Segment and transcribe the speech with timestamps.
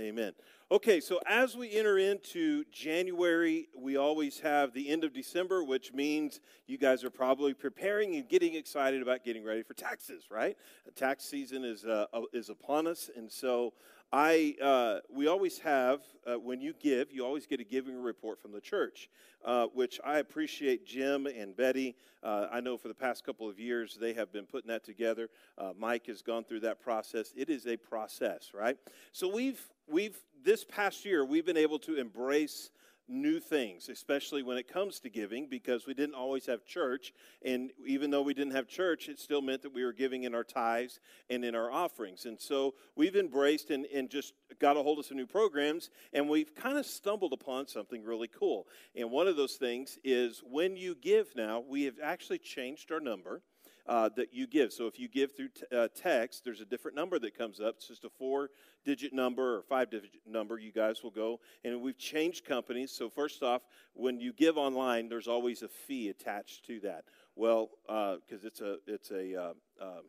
[0.00, 0.32] Amen.
[0.70, 5.92] Okay, so as we enter into January, we always have the end of December, which
[5.92, 10.56] means you guys are probably preparing and getting excited about getting ready for taxes, right?
[10.96, 13.74] Tax season is uh, is upon us, and so
[14.12, 18.42] I, uh, we always have, uh, when you give, you always get a giving report
[18.42, 19.08] from the church,
[19.42, 21.96] uh, which I appreciate Jim and Betty.
[22.22, 25.30] Uh, I know for the past couple of years they have been putting that together.
[25.56, 27.32] Uh, Mike has gone through that process.
[27.34, 28.76] It is a process, right?
[29.12, 32.70] So we've, we've, this past year, we've been able to embrace
[33.08, 37.12] new things, especially when it comes to giving, because we didn't always have church.
[37.44, 40.34] And even though we didn't have church, it still meant that we were giving in
[40.34, 42.24] our tithes and in our offerings.
[42.26, 46.28] And so we've embraced and, and just got a hold of some new programs, and
[46.28, 48.66] we've kind of stumbled upon something really cool.
[48.94, 53.00] And one of those things is when you give now, we have actually changed our
[53.00, 53.42] number
[53.86, 54.72] uh, that you give.
[54.72, 57.76] So if you give through t- uh, text, there's a different number that comes up.
[57.76, 58.50] It's just a four
[58.84, 60.58] digit number or five digit number.
[60.58, 61.40] You guys will go.
[61.64, 62.92] And we've changed companies.
[62.92, 63.62] So, first off,
[63.94, 67.04] when you give online, there's always a fee attached to that.
[67.34, 70.02] Well, because uh, it's a, it's a, uh, um,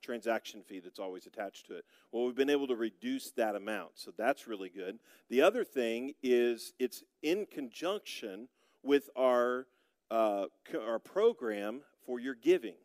[0.00, 1.84] transaction fee that's always attached to it.
[2.12, 4.98] Well, we've been able to reduce that amount, so that's really good.
[5.28, 8.48] The other thing is it's in conjunction
[8.82, 9.66] with our
[10.10, 12.76] uh, our program for your giving.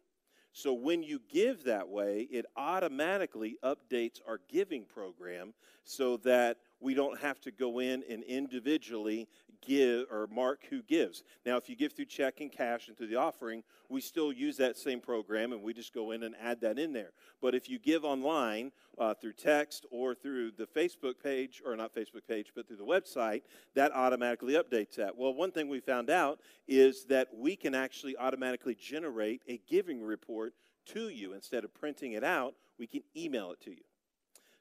[0.54, 6.94] So when you give that way, it automatically updates our giving program so that we
[6.94, 9.28] don't have to go in and individually
[9.66, 11.23] give or mark who gives.
[11.45, 14.58] Now, if you give through check and cash and through the offering, we still use
[14.58, 17.12] that same program and we just go in and add that in there.
[17.42, 21.95] But if you give online uh, through text or through the Facebook page, or not
[21.95, 23.44] Facebook page, but through the website,
[23.75, 25.18] that automatically updates that.
[25.18, 30.02] Well, one thing we found out is that we can actually automatically generate a giving
[30.02, 30.53] report
[30.88, 31.34] to you.
[31.34, 33.84] Instead of printing it out, we can email it to you.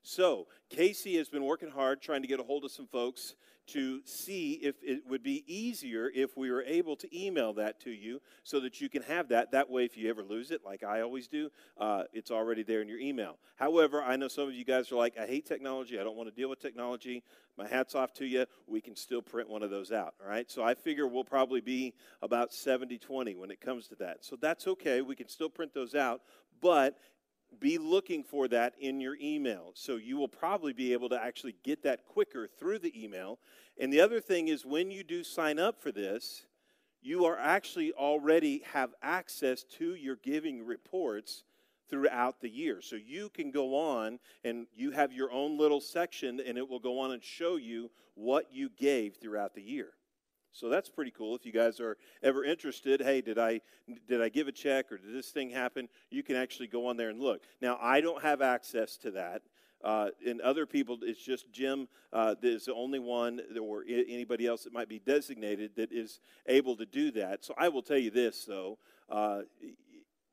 [0.03, 3.37] So, Casey has been working hard trying to get a hold of some folks
[3.69, 7.91] to see if it would be easier if we were able to email that to
[7.91, 9.53] you so that you can have that.
[9.53, 12.83] That way, if you ever lose it, like I always do, uh, it's already there
[12.83, 13.39] in your email.
[13.55, 16.01] However, I know some of you guys are like, I hate technology.
[16.01, 17.23] I don't want to deal with technology.
[17.57, 18.47] My hat's off to you.
[18.67, 20.51] We can still print one of those out, all right?
[20.51, 24.25] So I figure we'll probably be about 70 20 when it comes to that.
[24.25, 25.03] So that's okay.
[25.03, 26.23] We can still print those out.
[26.61, 26.99] But
[27.61, 29.73] be looking for that in your email.
[29.75, 33.39] So you will probably be able to actually get that quicker through the email.
[33.79, 36.45] And the other thing is when you do sign up for this,
[37.01, 41.45] you are actually already have access to your giving reports
[41.89, 42.81] throughout the year.
[42.81, 46.79] So you can go on and you have your own little section and it will
[46.79, 49.91] go on and show you what you gave throughout the year.
[50.53, 51.35] So that's pretty cool.
[51.35, 53.61] If you guys are ever interested, hey, did I
[54.09, 55.89] did I give a check or did this thing happen?
[56.11, 57.43] You can actually go on there and look.
[57.61, 59.43] Now I don't have access to that.
[59.83, 64.63] Uh, and other people, it's just Jim uh, is the only one, or anybody else
[64.63, 67.45] that might be designated that is able to do that.
[67.45, 68.79] So I will tell you this, though.
[69.11, 69.41] Uh,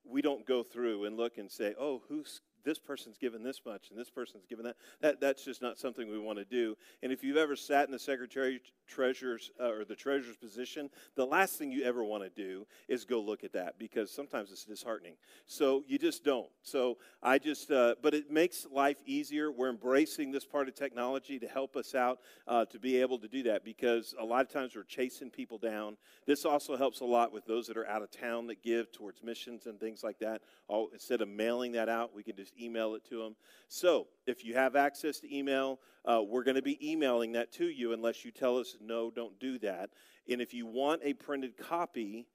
[0.06, 3.90] we don't go through and look and say, oh, who's this person's given this much
[3.90, 4.76] and this person's given that.
[5.02, 6.76] that that's just not something we want to do.
[7.04, 11.26] And if you've ever sat in the secretary treasurer's uh, or the treasurer's position, the
[11.26, 14.66] last thing you ever want to do is go look at that because sometimes it's
[14.66, 15.14] disheartening.
[15.46, 16.50] So you just don't.
[16.64, 19.52] So I just, uh, but it makes life easier.
[19.52, 23.28] We're embracing this part of technology to help us out uh, to be able to
[23.28, 25.98] do that because a lot of times we're chasing people down.
[26.26, 29.24] This also helps a lot with those that are out of town that give towards
[29.24, 30.42] missions and things like that.
[30.68, 33.36] All, instead of mailing that out, we can just just email it to them.
[33.68, 37.66] So if you have access to email, uh, we're going to be emailing that to
[37.66, 39.90] you unless you tell us, no, don't do that.
[40.30, 42.28] And if you want a printed copy,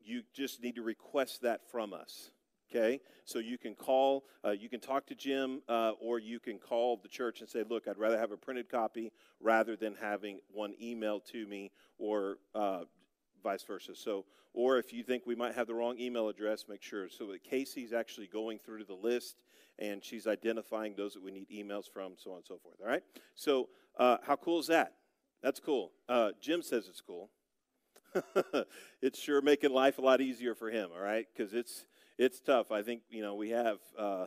[0.00, 2.30] you just need to request that from us.
[2.70, 6.58] Okay, so you can call, uh, you can talk to Jim, uh, or you can
[6.58, 10.40] call the church and say, "Look, I'd rather have a printed copy rather than having
[10.52, 12.84] one emailed to me, or uh,
[13.42, 14.26] vice versa." So
[14.58, 17.08] or if you think we might have the wrong email address, make sure.
[17.08, 19.36] So that Casey's actually going through the list
[19.78, 22.74] and she's identifying those that we need emails from, so on and so forth.
[22.82, 23.04] All right?
[23.36, 24.94] So, uh, how cool is that?
[25.44, 25.92] That's cool.
[26.08, 27.30] Uh, Jim says it's cool.
[29.00, 31.26] it's sure making life a lot easier for him, all right?
[31.32, 31.86] Because it's,
[32.18, 32.72] it's tough.
[32.72, 33.78] I think, you know, we have.
[33.96, 34.26] Uh,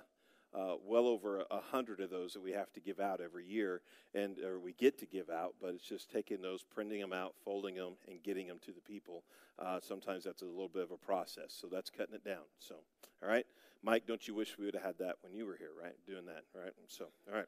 [0.53, 3.81] uh, well over a hundred of those that we have to give out every year,
[4.13, 5.56] and or we get to give out.
[5.62, 8.81] But it's just taking those, printing them out, folding them, and getting them to the
[8.81, 9.24] people.
[9.57, 12.44] Uh, sometimes that's a little bit of a process, so that's cutting it down.
[12.59, 12.75] So,
[13.24, 13.45] all right,
[13.83, 15.95] Mike, don't you wish we would have had that when you were here, right?
[16.06, 16.74] Doing that, right?
[16.88, 17.48] So, all right.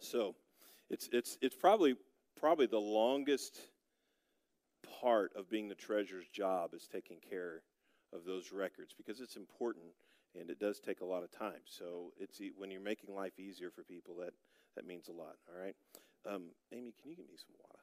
[0.00, 0.34] So,
[0.90, 1.96] it's it's it's probably
[2.38, 3.58] probably the longest
[5.00, 7.62] part of being the treasurer's job is taking care
[8.12, 9.86] of those records because it's important
[10.38, 11.60] and it does take a lot of time.
[11.64, 14.32] So it's when you're making life easier for people that
[14.76, 15.36] that means a lot.
[15.48, 15.76] All right.
[16.26, 17.82] Um, Amy, can you give me some water?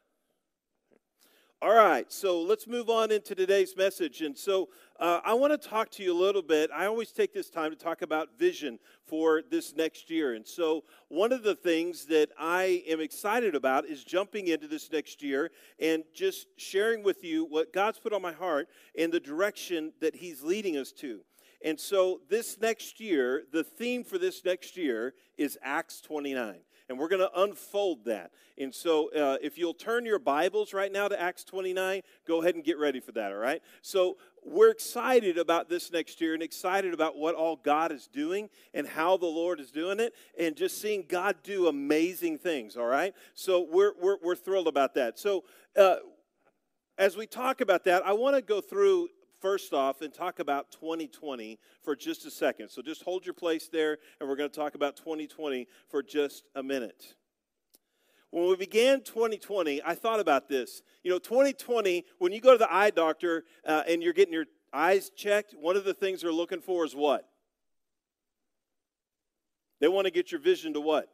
[1.62, 4.22] All right, so let's move on into today's message.
[4.22, 6.70] And so uh, I want to talk to you a little bit.
[6.74, 10.36] I always take this time to talk about vision for this next year.
[10.36, 14.90] And so one of the things that I am excited about is jumping into this
[14.90, 15.52] next year
[15.82, 20.16] and just sharing with you what God's put on my heart and the direction that
[20.16, 21.20] He's leading us to.
[21.64, 26.60] And so this next year, the theme for this next year is Acts 29
[26.90, 28.32] and we're going to unfold that.
[28.58, 32.56] And so, uh, if you'll turn your Bibles right now to Acts 29, go ahead
[32.56, 33.62] and get ready for that, all right?
[33.82, 38.50] So, we're excited about this next year and excited about what all God is doing
[38.74, 42.88] and how the Lord is doing it and just seeing God do amazing things, all
[42.88, 43.14] right?
[43.34, 45.20] So, we're, we're, we're thrilled about that.
[45.20, 45.46] So,
[45.78, 45.98] uh,
[46.98, 49.08] as we talk about that, I want to go through
[49.42, 52.70] first off and talk about 2020 for just a second.
[52.70, 56.46] So just hold your place there, and we're going to talk about 2020 for just
[56.56, 57.16] a minute.
[58.32, 60.84] When we began 2020, I thought about this.
[61.04, 64.46] You know, 2020, when you go to the eye doctor uh, and you're getting your
[64.72, 67.28] eyes checked, one of the things they're looking for is what?
[69.80, 71.10] They want to get your vision to what?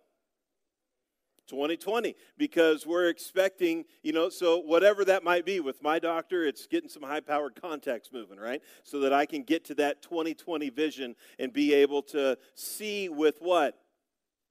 [1.48, 6.68] 2020 because we're expecting, you know, so whatever that might be with my doctor, it's
[6.68, 8.62] getting some high powered contacts moving, right?
[8.84, 13.38] So that I can get to that 2020 vision and be able to see with
[13.40, 13.78] what?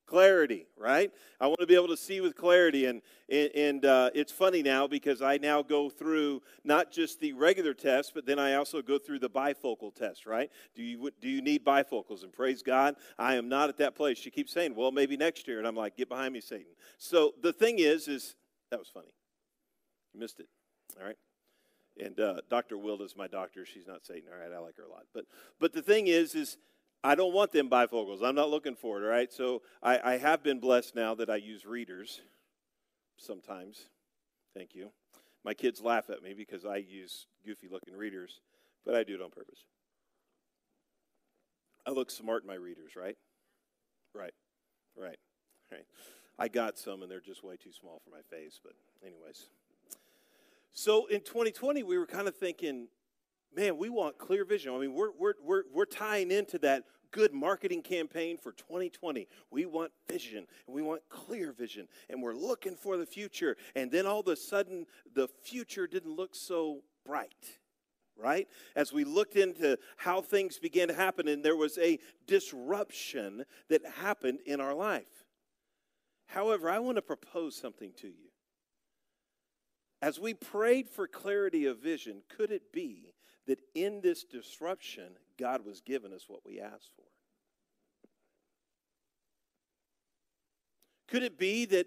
[0.07, 1.11] Clarity, right?
[1.41, 2.87] I want to be able to see with clarity.
[2.87, 7.75] And, and uh, it's funny now because I now go through not just the regular
[7.75, 10.51] test, but then I also go through the bifocal test, right?
[10.75, 12.23] Do you, do you need bifocals?
[12.23, 14.19] And praise God, I am not at that place.
[14.19, 15.59] She keeps saying, well, maybe next year.
[15.59, 16.73] And I'm like, get behind me, Satan.
[16.99, 18.37] So the thing is, is
[18.71, 19.13] that was funny.
[20.13, 20.49] You missed it.
[21.01, 21.17] All right.
[22.01, 22.77] And uh, Dr.
[22.77, 23.65] wilda's my doctor.
[23.65, 24.25] She's not Satan.
[24.33, 25.05] All right, I like her a lot.
[25.13, 25.27] But
[25.61, 26.57] but the thing is, is
[27.05, 28.23] I don't want them bifocals.
[28.23, 29.31] I'm not looking for it, all right?
[29.31, 32.23] So I, I have been blessed now that I use readers
[33.19, 33.89] sometimes.
[34.55, 34.91] Thank you.
[35.45, 38.41] My kids laugh at me because I use goofy looking readers,
[38.87, 39.59] but I do it on purpose.
[41.87, 43.19] I look smart in my readers, right?
[44.15, 44.33] Right,
[44.97, 45.19] right,
[45.71, 45.85] right.
[46.39, 48.73] I got some and they're just way too small for my face, but,
[49.07, 49.49] anyways.
[50.73, 52.89] So in 2020, we were kind of thinking,
[53.57, 54.75] man, we want clear vision.
[54.75, 59.29] I mean, we're, we're, we're, we're tying into that good marketing campaign for 2020.
[59.51, 63.57] We want vision and we want clear vision and we're looking for the future.
[63.77, 67.59] And then all of a sudden, the future didn't look so bright
[68.17, 68.47] right?
[68.77, 73.85] As we looked into how things began to happen, and there was a disruption that
[73.85, 75.25] happened in our life.
[76.27, 78.31] However, I want to propose something to you.
[80.01, 83.14] As we prayed for clarity of vision, could it be
[83.47, 87.05] that in this disruption, God was giving us what we asked for?
[91.09, 91.87] Could it be that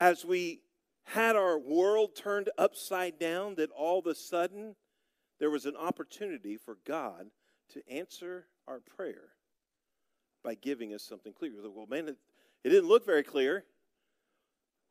[0.00, 0.62] as we
[1.04, 4.76] had our world turned upside down, that all of a sudden
[5.38, 7.26] there was an opportunity for God
[7.72, 9.30] to answer our prayer
[10.42, 11.52] by giving us something clear?
[11.62, 12.16] Well, man, it,
[12.64, 13.64] it didn't look very clear.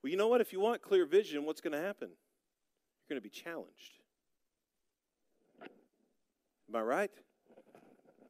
[0.03, 0.41] Well, you know what?
[0.41, 2.09] If you want clear vision, what's going to happen?
[2.09, 4.00] You're going to be challenged.
[6.71, 7.11] Am I right?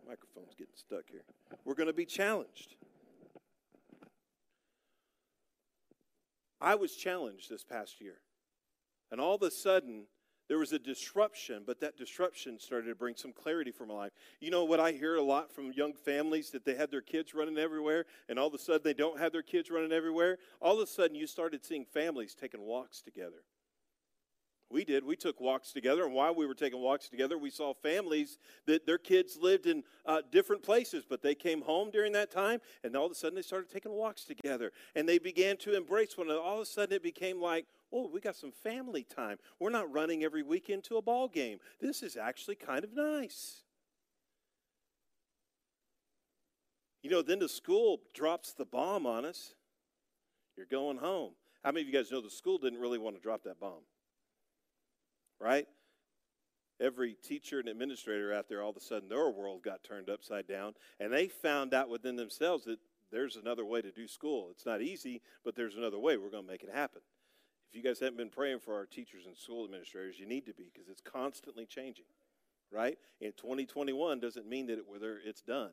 [0.07, 1.21] Microphone's getting stuck here.
[1.63, 2.75] We're going to be challenged.
[6.59, 8.15] I was challenged this past year.
[9.11, 10.05] And all of a sudden,
[10.47, 14.11] there was a disruption, but that disruption started to bring some clarity for my life.
[14.39, 17.35] You know what I hear a lot from young families that they had their kids
[17.35, 20.39] running everywhere, and all of a sudden they don't have their kids running everywhere?
[20.59, 23.43] All of a sudden, you started seeing families taking walks together.
[24.71, 25.03] We did.
[25.03, 28.85] We took walks together, and while we were taking walks together, we saw families that
[28.85, 32.95] their kids lived in uh, different places, but they came home during that time, and
[32.95, 36.27] all of a sudden they started taking walks together, and they began to embrace one
[36.27, 36.41] another.
[36.41, 39.37] All of a sudden, it became like, oh, we got some family time.
[39.59, 41.59] We're not running every weekend to a ball game.
[41.79, 43.63] This is actually kind of nice.
[47.03, 49.55] You know, then the school drops the bomb on us.
[50.55, 51.31] You're going home.
[51.63, 53.81] How many of you guys know the school didn't really want to drop that bomb?
[55.41, 55.67] Right?
[56.79, 60.47] Every teacher and administrator out there, all of a sudden, their world got turned upside
[60.47, 62.79] down, and they found out within themselves that
[63.11, 64.49] there's another way to do school.
[64.51, 66.17] It's not easy, but there's another way.
[66.17, 67.01] We're going to make it happen.
[67.69, 70.53] If you guys haven't been praying for our teachers and school administrators, you need to
[70.53, 72.05] be because it's constantly changing,
[72.71, 72.97] right?
[73.19, 75.71] In 2021 doesn't mean that it, whether it's done.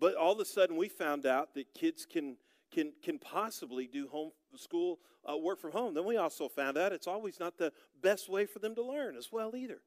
[0.00, 2.36] But all of a sudden, we found out that kids can
[2.70, 5.94] can, can possibly do home school uh, work from home.
[5.94, 9.16] Then we also found out it's always not the best way for them to learn
[9.16, 9.80] as well either.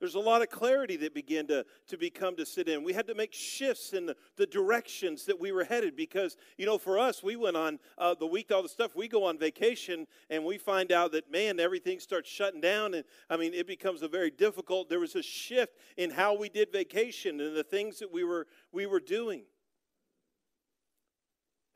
[0.00, 2.84] There's a lot of clarity that began to, to become to sit in.
[2.84, 6.66] We had to make shifts in the, the directions that we were headed because, you
[6.66, 9.38] know, for us, we went on uh, the week, all the stuff, we go on
[9.38, 12.94] vacation and we find out that, man, everything starts shutting down.
[12.94, 14.88] And I mean, it becomes a very difficult.
[14.88, 18.46] There was a shift in how we did vacation and the things that we were,
[18.70, 19.42] we were doing.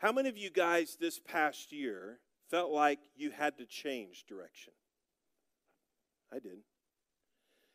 [0.02, 2.18] How many of you guys this past year
[2.50, 4.73] felt like you had to change direction?
[6.32, 6.59] I did.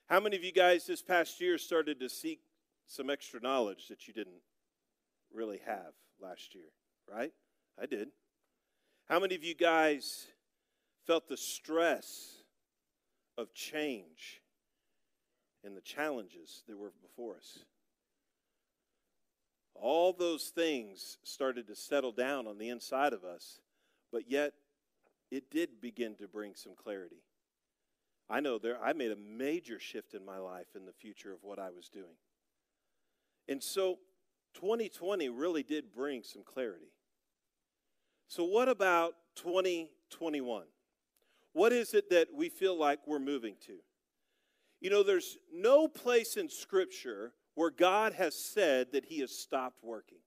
[0.10, 2.42] How many of you guys this past year started to seek
[2.86, 4.42] some extra knowledge that you didn't
[5.34, 6.68] really have last year,
[7.10, 7.32] right?
[7.82, 8.10] I did.
[9.08, 10.28] How many of you guys
[11.06, 12.44] felt the stress
[13.38, 14.42] of change
[15.64, 17.60] and the challenges that were before us?
[19.80, 23.60] All those things started to settle down on the inside of us,
[24.12, 24.54] but yet
[25.32, 27.24] it did begin to bring some clarity.
[28.30, 31.44] I know there I made a major shift in my life in the future of
[31.44, 32.18] what I was doing.
[33.48, 34.00] And so
[34.56, 36.92] 2020 really did bring some clarity.
[38.28, 40.64] So what about 2021?
[41.54, 43.78] What is it that we feel like we're moving to?
[44.82, 49.84] You know, there's no place in Scripture where God has said that He has stopped
[49.84, 50.20] working.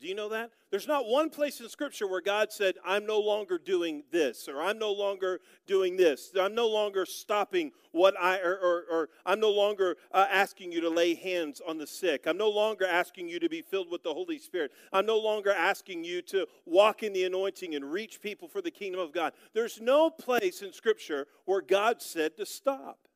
[0.00, 0.50] Do you know that?
[0.70, 4.62] There's not one place in Scripture where God said, I'm no longer doing this, or
[4.62, 6.30] I'm no longer doing this.
[6.40, 10.80] I'm no longer stopping what I, or, or, or I'm no longer uh, asking you
[10.80, 12.24] to lay hands on the sick.
[12.26, 14.72] I'm no longer asking you to be filled with the Holy Spirit.
[14.90, 18.70] I'm no longer asking you to walk in the anointing and reach people for the
[18.70, 19.34] kingdom of God.
[19.52, 23.06] There's no place in Scripture where God said to stop.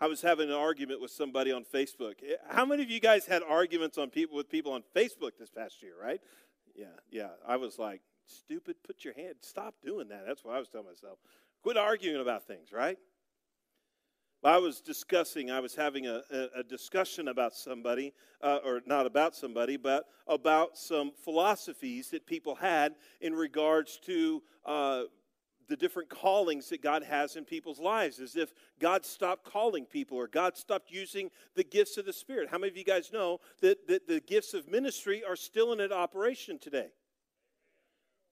[0.00, 2.14] I was having an argument with somebody on Facebook.
[2.22, 5.50] Eh, how many of you guys had arguments on people with people on Facebook this
[5.50, 6.20] past year, right?
[6.74, 7.28] Yeah, yeah.
[7.46, 10.24] I was like, stupid, put your hand, stop doing that.
[10.26, 11.18] That's what I was telling myself.
[11.62, 12.98] Quit arguing about things, right?
[14.42, 19.06] I was discussing, I was having a, a, a discussion about somebody, uh, or not
[19.06, 25.04] about somebody, but about some philosophies that people had in regards to uh,
[25.68, 30.18] the different callings that God has in people's lives, as if God stopped calling people
[30.18, 32.48] or God stopped using the gifts of the Spirit.
[32.50, 35.80] How many of you guys know that, that the gifts of ministry are still in
[35.92, 36.88] operation today?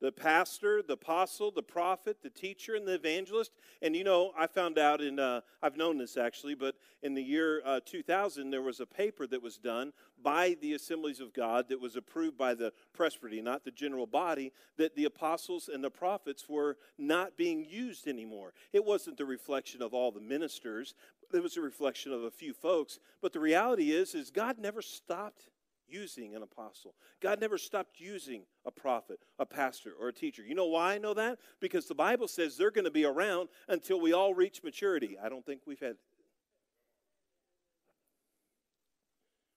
[0.02, 3.52] The pastor, the apostle, the prophet, the teacher, and the evangelist.
[3.80, 7.22] And you know, I found out in, uh, I've known this actually, but in the
[7.22, 11.68] year uh, 2000, there was a paper that was done by the Assemblies of God
[11.68, 15.90] that was approved by the presbytery, not the general body, that the apostles and the
[15.90, 18.54] prophets were not being used anymore.
[18.72, 20.94] It wasn't the reflection of all the ministers,
[21.32, 22.98] it was a reflection of a few folks.
[23.22, 25.46] But the reality is, is God never stopped
[25.92, 26.94] using an apostle.
[27.20, 30.42] God never stopped using a prophet, a pastor, or a teacher.
[30.42, 31.38] You know why I know that?
[31.60, 35.16] Because the Bible says they're going to be around until we all reach maturity.
[35.22, 35.96] I don't think we've had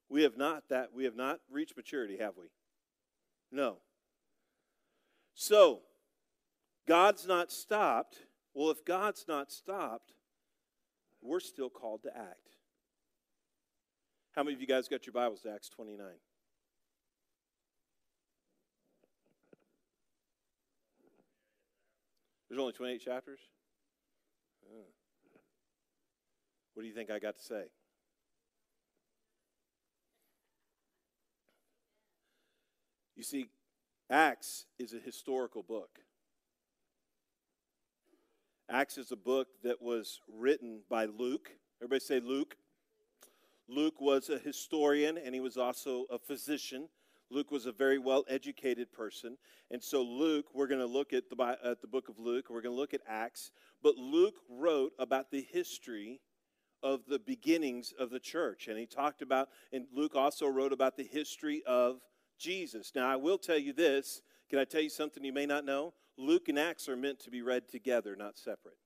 [0.09, 2.45] We have not that we have not reached maturity, have we?
[3.51, 3.77] No.
[5.33, 5.81] So,
[6.87, 8.19] God's not stopped.
[8.53, 10.13] Well, if God's not stopped,
[11.21, 12.44] we're still called to act.
[14.35, 16.05] How many of you guys got your Bibles to Acts 29?
[22.49, 23.39] There's only 28 chapters?
[26.73, 27.63] What do you think I got to say?
[33.15, 33.47] You see,
[34.09, 35.99] Acts is a historical book.
[38.69, 41.51] Acts is a book that was written by Luke.
[41.81, 42.57] Everybody say Luke.
[43.67, 46.89] Luke was a historian and he was also a physician.
[47.31, 49.37] Luke was a very well educated person.
[49.71, 52.61] And so, Luke, we're going to look at the, at the book of Luke, we're
[52.61, 53.51] going to look at Acts.
[53.81, 56.21] But Luke wrote about the history
[56.83, 58.67] of the beginnings of the church.
[58.67, 62.01] And he talked about, and Luke also wrote about the history of
[62.37, 62.91] Jesus.
[62.93, 64.21] Now, I will tell you this.
[64.49, 65.93] Can I tell you something you may not know?
[66.17, 68.77] Luke and Acts are meant to be read together, not separate.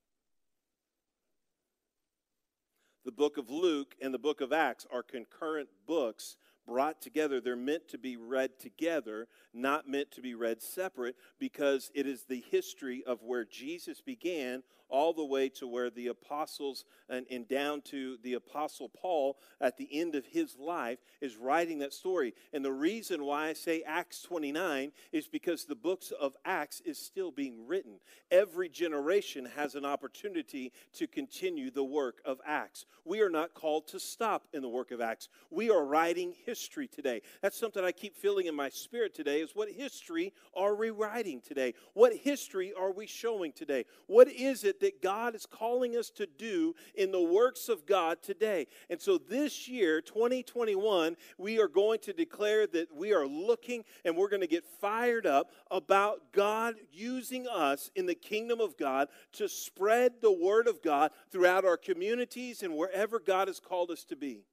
[3.06, 6.36] The book of Luke and the book of Acts are concurrent books
[6.68, 7.42] brought together.
[7.42, 12.26] They're meant to be read together, not meant to be read separate, because it is
[12.26, 17.48] the history of where Jesus began all the way to where the apostles and, and
[17.48, 22.34] down to the apostle Paul at the end of his life is writing that story.
[22.54, 26.98] And the reason why I say Acts 29 is because the books of Acts is
[26.98, 28.00] still being written.
[28.32, 32.86] Every generation has an opportunity to continue the work of Acts.
[33.06, 35.30] We are not called to stop in the work of Acts.
[35.50, 37.22] We are writing history today.
[37.42, 41.42] That's something I keep feeling in my spirit today is what history are we writing
[41.42, 41.74] today?
[41.94, 43.86] What history are we showing today?
[44.08, 48.22] What is it that God is calling us to do in the works of God
[48.22, 48.68] today.
[48.90, 54.16] And so this year, 2021, we are going to declare that we are looking and
[54.16, 59.08] we're going to get fired up about God using us in the kingdom of God
[59.34, 64.04] to spread the word of God throughout our communities and wherever God has called us
[64.06, 64.44] to be.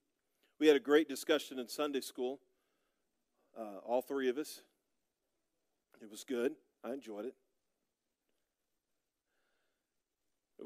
[0.59, 2.41] We had a great discussion in Sunday school,
[3.59, 4.63] uh, all three of us.
[6.01, 6.53] It was good.
[6.85, 7.35] I enjoyed it.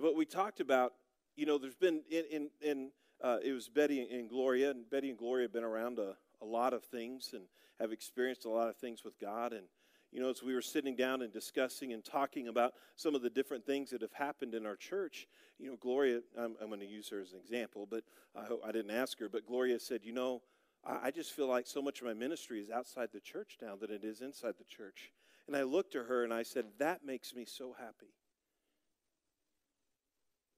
[0.00, 0.94] But we talked about,
[1.36, 2.90] you know, there's been in in, in
[3.22, 6.44] uh, it was Betty and Gloria, and Betty and Gloria have been around a, a
[6.44, 7.44] lot of things and
[7.78, 9.52] have experienced a lot of things with God.
[9.52, 9.66] And
[10.10, 13.30] you know, as we were sitting down and discussing and talking about some of the
[13.30, 15.28] different things that have happened in our church,
[15.58, 18.02] you know, Gloria, I'm, I'm going to use her as an example, but
[18.34, 20.42] I hope I didn't ask her, but Gloria said, you know,
[20.84, 23.76] I, I just feel like so much of my ministry is outside the church now
[23.76, 25.12] than it is inside the church.
[25.46, 28.14] And I looked at her and I said, that makes me so happy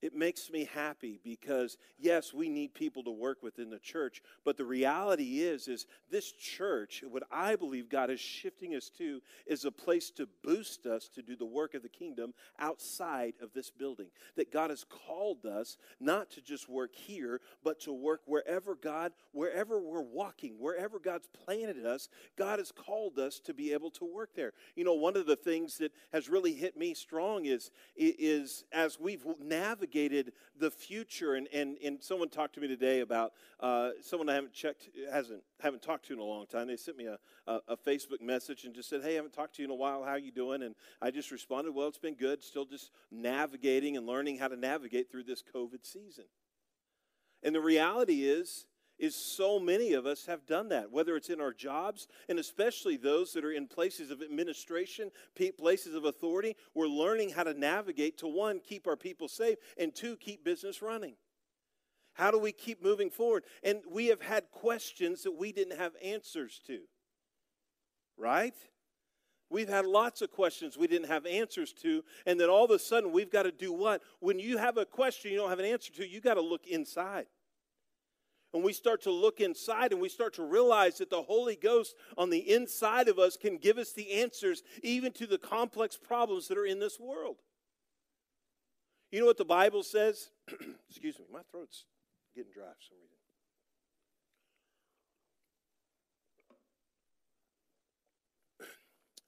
[0.02, 4.56] it makes me happy because yes we need people to work within the church but
[4.56, 9.64] the reality is is this church what i believe god is shifting us to is
[9.64, 13.71] a place to boost us to do the work of the kingdom outside of this
[13.71, 14.09] building.
[14.37, 19.12] That god has called us not to just work here but to work wherever god
[19.32, 24.04] wherever we're walking wherever god's planted us god has called us to be able to
[24.04, 24.52] work there.
[24.75, 28.99] You know one of the things that has really hit me strong is is as
[28.99, 31.34] we've navigated navigated the future.
[31.34, 35.42] And, and, and someone talked to me today about uh, someone I haven't checked, hasn't
[35.61, 36.68] haven't talked to in a long time.
[36.68, 39.56] They sent me a, a, a, Facebook message and just said, "Hey, I haven't talked
[39.56, 40.04] to you in a while.
[40.04, 42.42] How you doing?" And I just responded, "Well, it's been good.
[42.42, 46.25] Still just navigating and learning how to navigate through this COVID season."
[47.42, 48.66] And the reality is
[48.99, 52.96] is so many of us have done that, whether it's in our jobs, and especially
[52.96, 55.11] those that are in places of administration,
[55.58, 56.56] places of authority.
[56.75, 60.82] We're learning how to navigate to one, keep our people safe, and two, keep business
[60.82, 61.14] running.
[62.14, 63.44] How do we keep moving forward?
[63.62, 66.80] And we have had questions that we didn't have answers to,
[68.16, 68.54] right?
[69.49, 72.78] We've had lots of questions we didn't have answers to, and then all of a
[72.78, 74.02] sudden we've got to do what?
[74.20, 76.66] When you have a question you don't have an answer to, you got to look
[76.66, 77.26] inside
[78.54, 81.94] and we start to look inside and we start to realize that the Holy Ghost
[82.18, 86.48] on the inside of us can give us the answers even to the complex problems
[86.48, 87.36] that are in this world.
[89.10, 90.30] You know what the Bible says?
[90.88, 91.84] Excuse me, my throat's
[92.34, 93.16] getting dry for some reason.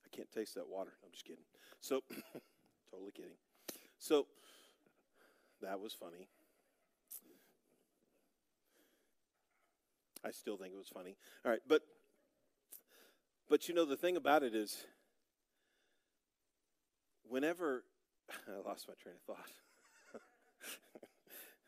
[0.05, 0.93] I can't taste that water.
[1.05, 1.45] I'm just kidding.
[1.81, 2.03] So,
[2.91, 3.37] totally kidding.
[3.99, 4.27] So,
[5.61, 6.29] that was funny.
[10.25, 11.17] I still think it was funny.
[11.45, 11.83] All right, but
[13.49, 14.87] but you know the thing about it is
[17.29, 17.85] whenever
[18.49, 19.51] I lost my train of thought.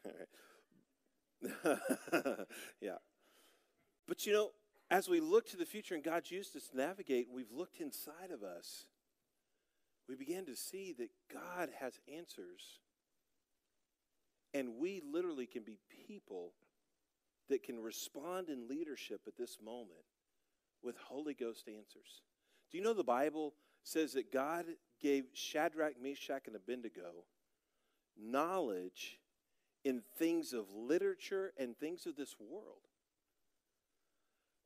[0.06, 0.28] All right.
[2.80, 2.96] yeah.
[4.08, 4.50] But you know,
[4.90, 8.30] as we look to the future and God's used us to navigate, we've looked inside
[8.32, 8.86] of us.
[10.08, 12.80] We began to see that God has answers.
[14.54, 16.52] And we literally can be people
[17.48, 20.04] that can respond in leadership at this moment
[20.82, 22.22] with Holy Ghost answers.
[22.70, 24.66] Do you know the Bible says that God
[25.00, 27.24] gave Shadrach, Meshach, and Abednego
[28.18, 29.18] knowledge
[29.84, 32.85] in things of literature and things of this world?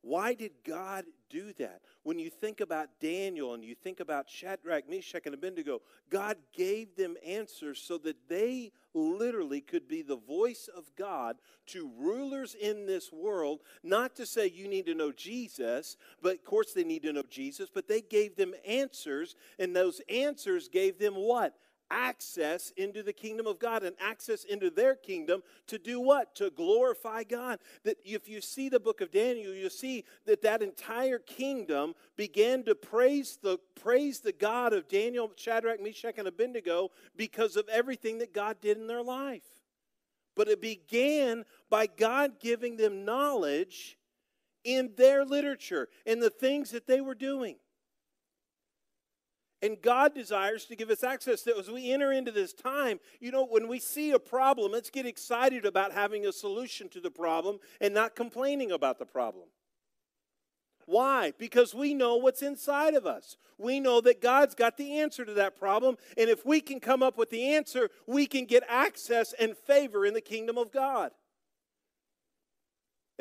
[0.01, 1.81] Why did God do that?
[2.03, 6.95] When you think about Daniel and you think about Shadrach, Meshach, and Abednego, God gave
[6.95, 11.37] them answers so that they literally could be the voice of God
[11.67, 13.61] to rulers in this world.
[13.83, 17.23] Not to say you need to know Jesus, but of course they need to know
[17.29, 21.55] Jesus, but they gave them answers, and those answers gave them what?
[21.91, 26.33] Access into the kingdom of God and access into their kingdom to do what?
[26.35, 27.59] To glorify God.
[27.83, 32.63] That if you see the book of Daniel, you see that that entire kingdom began
[32.63, 38.19] to praise the praise the God of Daniel, Shadrach, Meshach, and Abednego because of everything
[38.19, 39.43] that God did in their life.
[40.35, 43.97] But it began by God giving them knowledge
[44.63, 47.55] in their literature, in the things that they were doing.
[49.61, 51.43] And God desires to give us access.
[51.43, 54.89] So as we enter into this time, you know, when we see a problem, let's
[54.89, 59.45] get excited about having a solution to the problem and not complaining about the problem.
[60.87, 61.33] Why?
[61.37, 63.37] Because we know what's inside of us.
[63.57, 65.97] We know that God's got the answer to that problem.
[66.17, 70.05] And if we can come up with the answer, we can get access and favor
[70.05, 71.11] in the kingdom of God.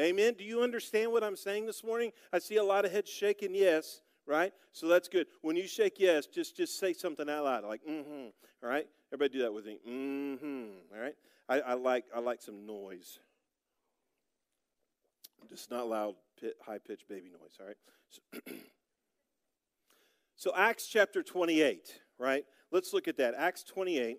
[0.00, 0.35] Amen.
[0.38, 2.12] Do you understand what I'm saying this morning?
[2.33, 4.00] I see a lot of heads shaking yes.
[4.26, 4.52] Right?
[4.72, 5.26] So that's good.
[5.42, 8.28] When you shake yes, just just say something out loud, like mm-hmm.
[8.62, 9.78] All right, everybody do that with me.
[9.88, 10.94] Mm-hmm.
[10.94, 11.14] All right.
[11.48, 13.18] I, I like I like some noise.
[15.48, 17.56] Just not loud, pit, high pitched baby noise.
[17.59, 17.76] All right.
[18.09, 18.52] So,
[20.37, 22.00] so Acts chapter twenty eight.
[22.18, 22.44] Right.
[22.70, 23.35] Let's look at that.
[23.37, 24.18] Acts twenty eight.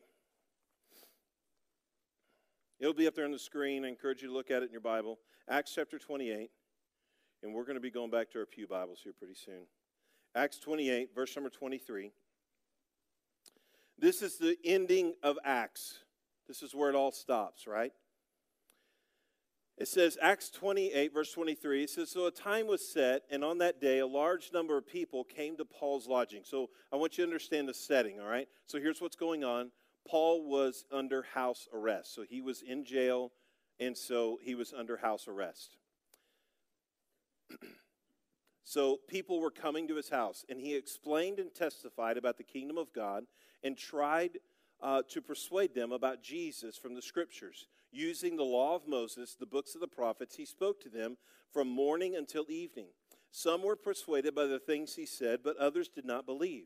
[2.81, 3.85] It'll be up there on the screen.
[3.85, 5.19] I encourage you to look at it in your Bible.
[5.47, 6.49] Acts chapter 28.
[7.43, 9.67] And we're going to be going back to our Pew Bibles here pretty soon.
[10.35, 12.11] Acts 28, verse number 23.
[13.97, 15.99] This is the ending of Acts.
[16.47, 17.91] This is where it all stops, right?
[19.77, 23.57] It says, Acts 28, verse 23, it says, So a time was set, and on
[23.59, 26.43] that day a large number of people came to Paul's lodging.
[26.45, 28.47] So I want you to understand the setting, all right?
[28.67, 29.71] So here's what's going on
[30.07, 32.13] Paul was under house arrest.
[32.13, 33.31] So he was in jail,
[33.79, 35.77] and so he was under house arrest.
[38.63, 42.77] so people were coming to his house, and he explained and testified about the kingdom
[42.77, 43.25] of God
[43.63, 44.39] and tried
[44.81, 47.67] uh, to persuade them about Jesus from the scriptures.
[47.91, 51.17] Using the law of Moses, the books of the prophets, he spoke to them
[51.51, 52.87] from morning until evening.
[53.31, 56.65] Some were persuaded by the things he said, but others did not believe.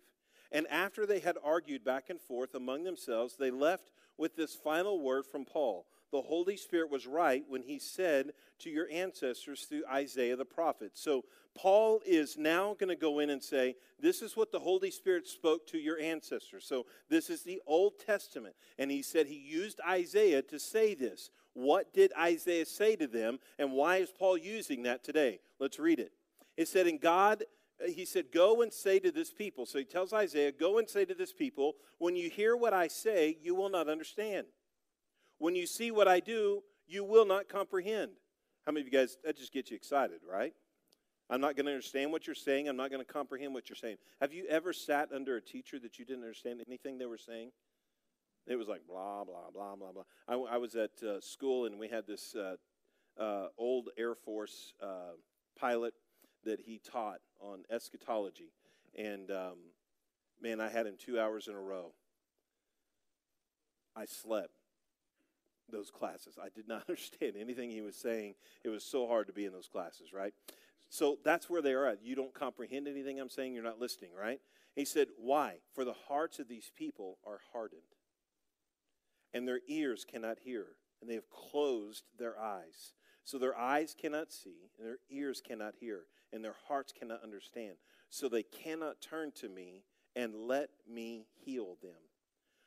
[0.52, 5.02] And after they had argued back and forth among themselves, they left with this final
[5.02, 9.84] word from Paul The Holy Spirit was right when he said to your ancestors through
[9.92, 10.92] Isaiah the prophet.
[10.94, 14.92] So Paul is now going to go in and say, This is what the Holy
[14.92, 16.66] Spirit spoke to your ancestors.
[16.66, 18.56] So this is the Old Testament.
[18.80, 21.32] And he said he used Isaiah to say this.
[21.52, 25.40] What did Isaiah say to them, and why is Paul using that today?
[25.60, 26.14] Let's read it.
[26.56, 27.44] It said, And God
[27.84, 29.66] uh, he said, Go and say to this people.
[29.66, 32.88] So he tells Isaiah, Go and say to this people, when you hear what I
[32.88, 34.48] say, you will not understand.
[35.38, 38.12] When you see what I do, you will not comprehend.
[38.66, 40.54] How many of you guys, that just gets you excited, right?
[41.30, 42.68] I'm not going to understand what you're saying.
[42.68, 43.98] I'm not going to comprehend what you're saying.
[44.22, 47.52] Have you ever sat under a teacher that you didn't understand anything they were saying?
[48.48, 50.04] It was like blah, blah, blah, blah, blah.
[50.28, 52.56] I, I was at uh, school and we had this uh,
[53.20, 55.14] uh, old Air Force uh,
[55.60, 55.96] pilot
[56.44, 58.52] that he taught on eschatology.
[58.96, 59.58] And um,
[60.42, 61.92] man, I had him two hours in a row.
[63.96, 64.60] I slept
[65.72, 66.38] those classes.
[66.42, 68.36] I did not understand anything he was saying.
[68.64, 70.34] It was so hard to be in those classes, right?
[70.90, 72.04] So that's where they are at.
[72.04, 74.40] You don't comprehend anything I'm saying, you're not listening, right?
[74.76, 75.56] He said, Why?
[75.74, 77.82] For the hearts of these people are hardened,
[79.34, 80.66] and their ears cannot hear,
[81.02, 82.94] and they have closed their eyes.
[83.24, 86.02] So their eyes cannot see, and their ears cannot hear,
[86.32, 87.76] and their hearts cannot understand.
[88.10, 89.84] So they cannot turn to me
[90.16, 91.92] and let me heal them.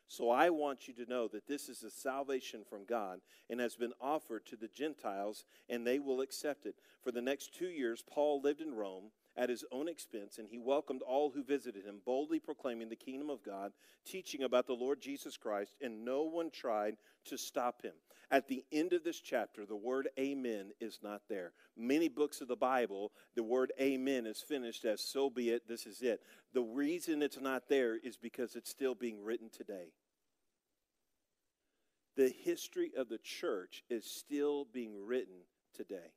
[0.09, 3.77] So I want you to know that this is a salvation from God and has
[3.77, 6.77] been offered to the Gentiles, and they will accept it.
[7.05, 10.59] For the next two years, Paul lived in Rome at his own expense, and he
[10.59, 13.73] welcomed all who visited him, boldly proclaiming the kingdom of God,
[14.07, 17.93] teaching about the Lord Jesus Christ, and no one tried to stop him.
[18.31, 21.53] At the end of this chapter, the word amen is not there.
[21.77, 25.87] Many books of the Bible, the word amen is finished as so be it, this
[25.87, 26.21] is it.
[26.53, 29.93] The reason it's not there is because it's still being written today.
[32.17, 36.13] The history of the church is still being written today.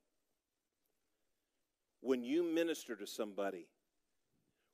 [2.02, 3.68] When you minister to somebody,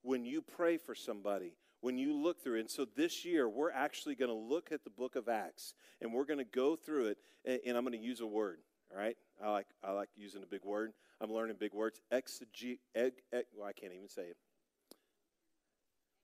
[0.03, 2.61] when you pray for somebody, when you look through it.
[2.61, 6.13] And so this year, we're actually going to look at the book of Acts and
[6.13, 7.19] we're going to go through it.
[7.45, 8.59] And, and I'm going to use a word.
[8.91, 10.93] All right, I like I like using a big word.
[11.21, 12.01] I'm learning big words.
[12.13, 12.79] Exegete.
[12.95, 13.13] Egg,
[13.55, 14.37] well, I can't even say it.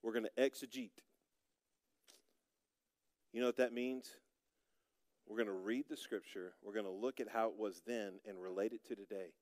[0.02, 0.90] We're going to exegete.
[3.32, 4.10] You know what that means?
[5.26, 6.52] We're going to read the scripture.
[6.62, 9.32] We're going to look at how it was then and relate it to today.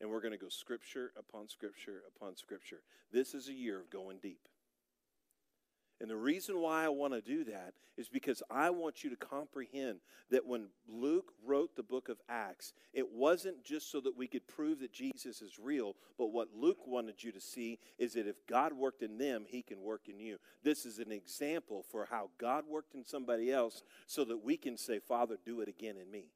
[0.00, 2.80] And we're going to go scripture upon scripture upon scripture.
[3.12, 4.48] This is a year of going deep.
[6.00, 9.16] And the reason why I want to do that is because I want you to
[9.16, 14.26] comprehend that when Luke wrote the book of Acts, it wasn't just so that we
[14.26, 18.26] could prove that Jesus is real, but what Luke wanted you to see is that
[18.26, 20.38] if God worked in them, he can work in you.
[20.64, 24.76] This is an example for how God worked in somebody else so that we can
[24.76, 26.26] say, Father, do it again in me.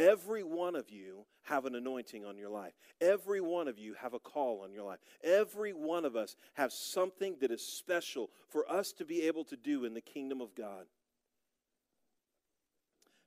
[0.00, 2.72] Every one of you have an anointing on your life.
[3.02, 5.00] Every one of you have a call on your life.
[5.22, 9.56] Every one of us have something that is special for us to be able to
[9.56, 10.86] do in the kingdom of God.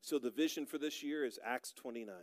[0.01, 2.15] So the vision for this year is Acts 29.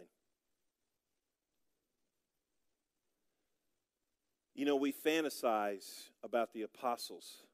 [4.56, 7.44] You know, we fantasize about the apostles.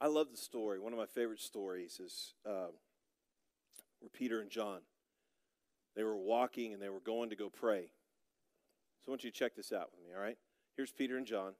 [0.00, 0.78] I love the story.
[0.78, 2.34] One of my favorite stories is.
[2.48, 2.68] Uh,
[4.02, 4.80] were Peter and John.
[5.94, 7.90] They were walking and they were going to go pray.
[9.04, 10.38] So I want you to check this out with me, all right?
[10.76, 11.52] Here's Peter and John.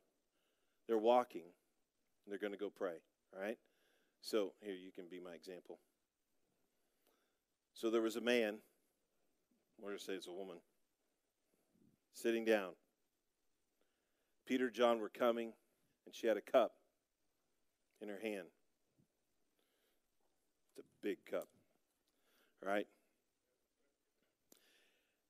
[0.87, 2.96] They're walking, and they're going to go pray,
[3.35, 3.59] all right?
[4.20, 5.78] So here, you can be my example.
[7.74, 8.55] So there was a man,
[9.78, 10.59] I'm going to say it's a woman,
[12.14, 12.70] sitting down.
[14.46, 15.52] Peter and John were coming,
[16.07, 16.72] and she had a cup
[18.00, 18.46] in her hand.
[20.76, 21.48] It's a big cup,
[22.64, 22.87] right?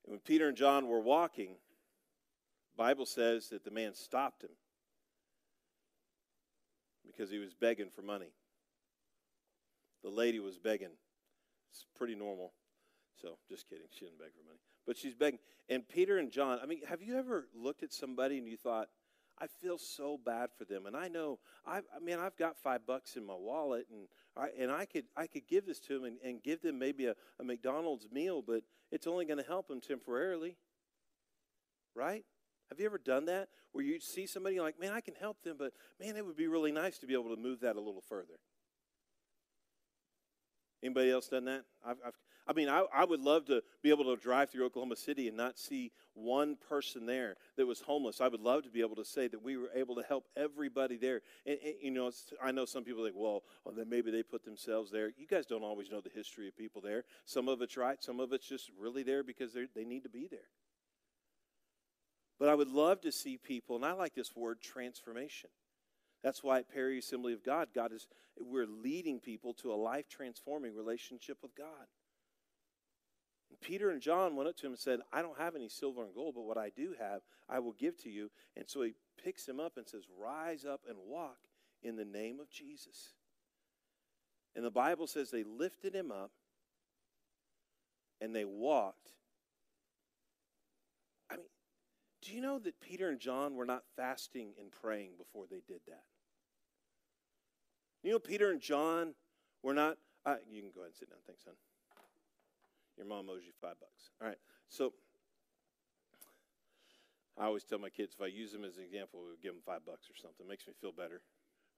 [0.05, 1.57] And when Peter and John were walking,
[2.77, 4.51] Bible says that the man stopped him
[7.05, 8.33] because he was begging for money.
[10.03, 10.91] The lady was begging.
[11.71, 12.53] It's pretty normal.
[13.21, 13.87] So, just kidding.
[13.91, 14.59] She didn't beg for money.
[14.87, 15.39] But she's begging.
[15.69, 18.89] And Peter and John, I mean, have you ever looked at somebody and you thought,
[19.43, 20.87] I feel so bad for them.
[20.87, 24.51] And I know, I, I mean, I've got five bucks in my wallet, and I,
[24.57, 27.15] and I could I could give this to them and, and give them maybe a,
[27.41, 30.57] a McDonald's meal, but it's only going to help them temporarily.
[31.97, 32.25] Right?
[32.71, 33.49] Have you ever done that?
[33.73, 36.47] Where you see somebody like, man, I can help them, but man, it would be
[36.47, 38.39] really nice to be able to move that a little further.
[40.85, 41.65] Anybody else done that?
[41.85, 42.15] I've, I've,
[42.47, 45.37] i mean, I, I would love to be able to drive through Oklahoma City and
[45.37, 48.21] not see one person there that was homeless.
[48.21, 50.97] I would love to be able to say that we were able to help everybody
[50.97, 51.23] there.
[51.47, 52.11] And, and you know,
[52.43, 55.11] I know some people think, well, well, then maybe they put themselves there.
[55.17, 57.05] You guys don't always know the history of people there.
[57.25, 60.29] Some of it's right, some of it's just really there because they need to be
[60.31, 60.51] there.
[62.39, 65.51] But I would love to see people, and I like this word transformation.
[66.23, 68.07] That's why at Perry Assembly of God, God is
[68.41, 71.87] we're leading people to a life transforming relationship with God.
[73.61, 76.15] Peter and John went up to him and said, I don't have any silver and
[76.15, 78.31] gold, but what I do have, I will give to you.
[78.57, 81.39] And so he picks him up and says, Rise up and walk
[81.83, 83.15] in the name of Jesus.
[84.55, 86.31] And the Bible says they lifted him up
[88.21, 89.11] and they walked.
[91.31, 91.47] I mean,
[92.21, 95.81] do you know that Peter and John were not fasting and praying before they did
[95.89, 96.05] that?
[98.03, 99.15] You know, Peter and John
[99.63, 99.97] were not.
[100.25, 101.19] Uh, you can go ahead and sit down.
[101.27, 101.55] Thanks, son.
[103.03, 104.11] Your mom owes you five bucks.
[104.21, 104.39] All right.
[104.69, 104.93] So
[107.37, 109.55] I always tell my kids if I use them as an example, we would give
[109.55, 110.47] them five bucks or something.
[110.47, 111.21] It makes me feel better,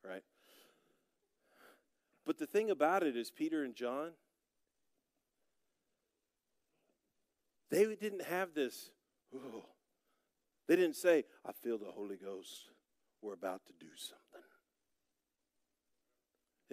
[0.06, 0.22] right?
[2.26, 4.10] But the thing about it is, Peter and John,
[7.70, 8.90] they didn't have this.
[9.34, 9.64] Oh,
[10.68, 12.68] they didn't say, I feel the Holy Ghost.
[13.22, 14.23] We're about to do something.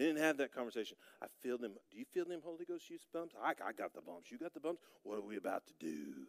[0.01, 0.97] They didn't have that conversation.
[1.21, 1.73] I feel them.
[1.91, 3.35] Do you feel them Holy Ghost use bumps?
[3.39, 4.31] I, I got the bumps.
[4.31, 4.81] You got the bumps?
[5.03, 6.23] What are we about to do?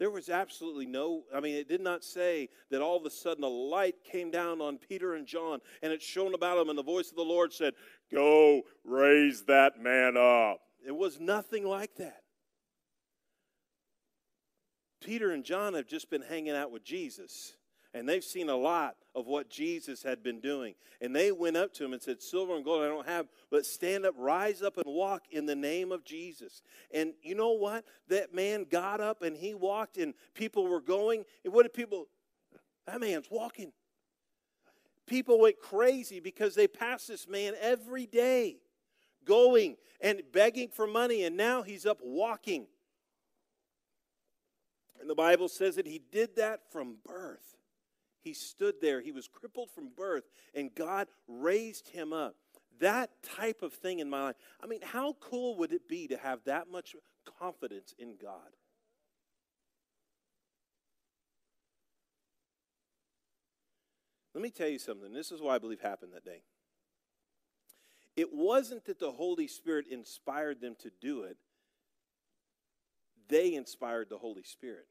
[0.00, 3.44] There was absolutely no, I mean, it did not say that all of a sudden
[3.44, 6.82] a light came down on Peter and John and it shone about them, and the
[6.82, 7.74] voice of the Lord said,
[8.12, 10.58] Go raise that man up.
[10.84, 12.22] It was nothing like that.
[15.00, 17.54] Peter and John have just been hanging out with Jesus
[17.92, 20.74] and they've seen a lot of what Jesus had been doing.
[21.00, 23.66] And they went up to him and said, Silver and gold I don't have, but
[23.66, 26.62] stand up, rise up, and walk in the name of Jesus.
[26.92, 27.84] And you know what?
[28.08, 31.24] That man got up and he walked, and people were going.
[31.44, 32.06] And what did people?
[32.86, 33.72] That man's walking.
[35.06, 38.58] People went crazy because they passed this man every day,
[39.24, 42.66] going and begging for money, and now he's up walking.
[45.00, 47.56] And the Bible says that he did that from birth.
[48.22, 49.00] He stood there.
[49.00, 52.36] He was crippled from birth, and God raised him up.
[52.80, 54.36] That type of thing in my life.
[54.62, 56.96] I mean, how cool would it be to have that much
[57.38, 58.50] confidence in God?
[64.34, 65.12] Let me tell you something.
[65.12, 66.42] This is what I believe happened that day.
[68.16, 71.36] It wasn't that the Holy Spirit inspired them to do it,
[73.28, 74.86] they inspired the Holy Spirit.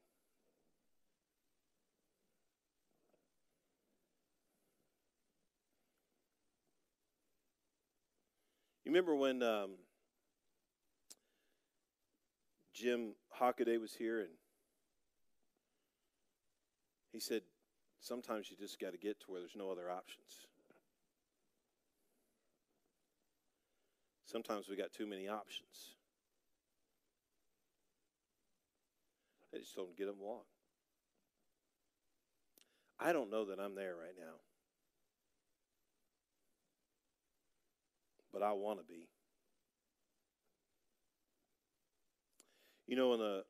[8.90, 9.70] You remember when um,
[12.74, 14.30] Jim Hockaday was here and
[17.12, 17.42] he said,
[18.00, 20.48] sometimes you just got to get to where there's no other options.
[24.26, 25.94] Sometimes we got too many options.
[29.54, 30.46] I just don't get them walk.
[32.98, 34.49] I don't know that I'm there right now.
[38.32, 39.08] But I want to be.
[42.86, 43.44] You know, in the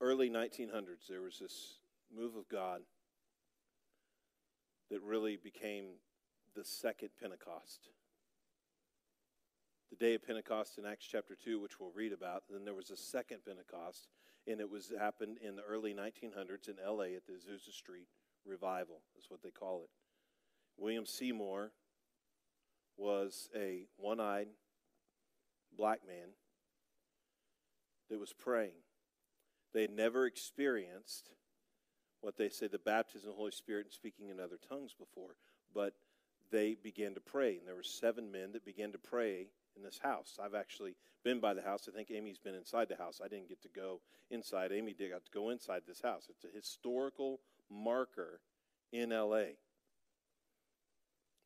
[0.00, 1.74] early 1900s, there was this
[2.14, 2.82] move of God
[4.90, 5.84] that really became
[6.54, 7.88] the second Pentecost.
[9.90, 12.42] the day of Pentecost in Acts chapter 2, which we'll read about.
[12.50, 14.08] Then there was a second Pentecost,
[14.46, 18.08] and it was happened in the early 1900s in LA at the Azusa Street
[18.44, 19.90] Revival, is what they call it.
[20.76, 21.70] William Seymour
[22.96, 24.48] was a one eyed
[25.76, 26.28] black man
[28.10, 28.82] that was praying.
[29.72, 31.30] They had never experienced
[32.20, 35.36] what they say the baptism of the Holy Spirit and speaking in other tongues before,
[35.74, 35.94] but
[36.50, 37.58] they began to pray.
[37.58, 40.38] And there were seven men that began to pray in this house.
[40.42, 41.88] I've actually been by the house.
[41.88, 43.20] I think Amy's been inside the house.
[43.24, 44.72] I didn't get to go inside.
[44.72, 46.28] Amy did got to go inside this house.
[46.28, 48.40] It's a historical marker
[48.92, 49.56] in LA.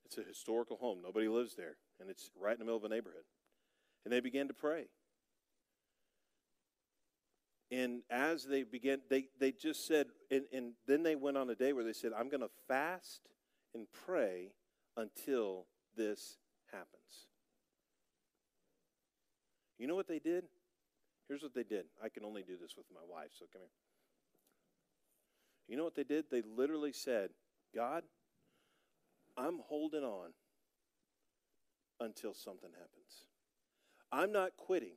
[0.08, 1.00] It's a historical home.
[1.02, 3.24] Nobody lives there, and it's right in the middle of a neighborhood.
[4.04, 4.86] And they began to pray.
[7.70, 11.54] And as they began, they, they just said, and, and then they went on a
[11.54, 13.28] day where they said, I'm going to fast
[13.74, 14.52] and pray
[14.96, 16.38] until this
[16.72, 17.26] happens.
[19.78, 20.44] You know what they did?
[21.28, 21.84] Here's what they did.
[22.02, 23.68] I can only do this with my wife, so come here.
[25.68, 26.24] You know what they did?
[26.30, 27.30] They literally said,
[27.74, 28.04] God,
[29.38, 30.30] I'm holding on
[32.00, 33.26] until something happens.
[34.10, 34.96] I'm not quitting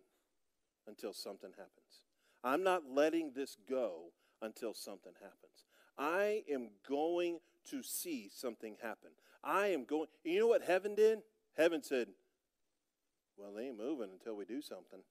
[0.88, 2.04] until something happens.
[2.43, 5.65] I'm not letting this go until something happens.
[5.97, 9.12] I am going to see something happen.
[9.43, 10.08] I am going.
[10.23, 11.19] You know what heaven did?
[11.56, 12.08] Heaven said,
[13.38, 15.01] Well, they ain't moving until we do something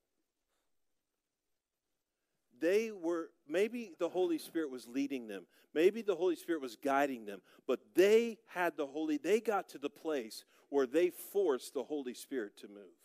[2.61, 5.47] they were, maybe the Holy Spirit was leading them.
[5.75, 7.41] Maybe the Holy Spirit was guiding them.
[7.67, 12.15] But they had the Holy, they got to the place where they forced the Holy
[12.15, 13.00] Spirit to move.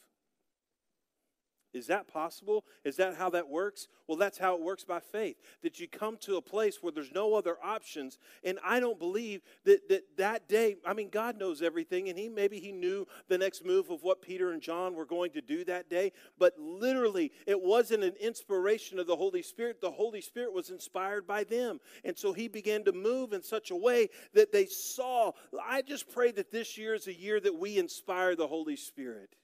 [1.75, 2.63] Is that possible?
[2.85, 3.87] Is that how that works?
[4.07, 5.35] Well, that's how it works by faith.
[5.61, 8.17] That you come to a place where there's no other options.
[8.43, 12.29] And I don't believe that that, that day, I mean, God knows everything, and He
[12.29, 15.65] maybe He knew the next move of what Peter and John were going to do
[15.65, 16.13] that day.
[16.39, 19.81] But literally, it wasn't an inspiration of the Holy Spirit.
[19.81, 21.81] The Holy Spirit was inspired by them.
[22.05, 25.33] And so He began to move in such a way that they saw.
[25.61, 29.35] I just pray that this year is a year that we inspire the Holy Spirit.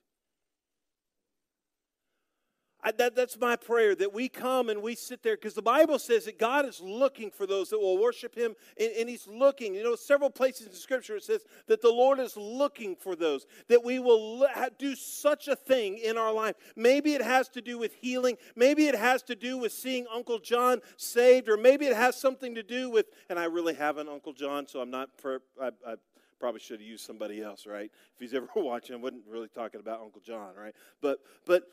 [2.83, 5.99] I, that, that's my prayer that we come and we sit there because the Bible
[5.99, 9.75] says that God is looking for those that will worship Him, and, and, He's looking.
[9.75, 13.45] You know, several places in Scripture it says that the Lord is looking for those
[13.67, 14.47] that we will
[14.79, 16.55] do such a thing in our life.
[16.75, 20.39] Maybe it has to do with healing, maybe it has to do with seeing Uncle
[20.39, 23.07] John saved, or maybe it has something to do with.
[23.29, 25.09] And I really have an Uncle John, so I'm not.
[25.17, 25.95] For, I, I
[26.39, 27.91] probably should have used somebody else, right?
[28.15, 30.73] If he's ever watching, I wasn't really talking about Uncle John, right?
[31.01, 31.63] But but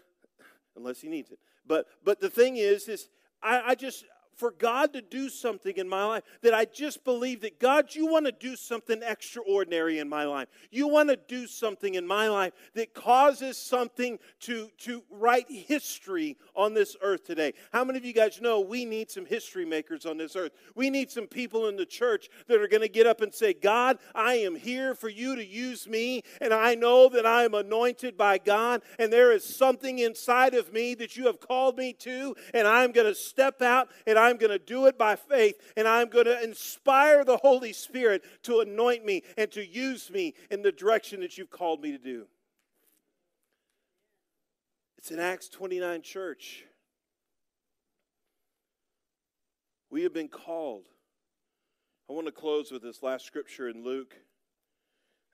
[0.78, 1.38] unless he needs it.
[1.66, 3.08] But but the thing is, is
[3.42, 4.04] I, I just
[4.38, 8.06] for God to do something in my life that I just believe that God, you
[8.06, 10.48] want to do something extraordinary in my life.
[10.70, 16.36] You want to do something in my life that causes something to, to write history
[16.54, 17.52] on this earth today.
[17.72, 20.52] How many of you guys know we need some history makers on this earth?
[20.74, 23.52] We need some people in the church that are going to get up and say,
[23.52, 27.54] God, I am here for you to use me, and I know that I am
[27.54, 31.92] anointed by God, and there is something inside of me that you have called me
[31.94, 35.56] to, and I'm going to step out and I'm going to do it by faith,
[35.76, 40.34] and I'm going to inspire the Holy Spirit to anoint me and to use me
[40.50, 42.26] in the direction that you've called me to do.
[44.98, 46.64] It's an Acts 29 church.
[49.90, 50.84] We have been called.
[52.10, 54.14] I want to close with this last scripture in Luke.